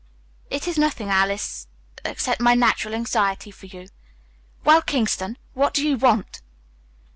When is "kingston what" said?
4.81-5.75